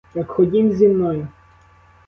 [0.13, 1.27] Так ходім зі мною!